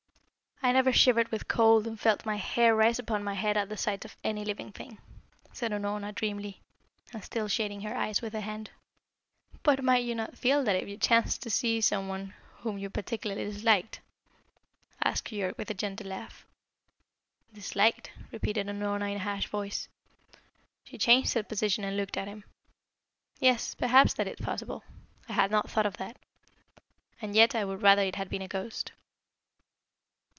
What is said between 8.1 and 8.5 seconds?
with her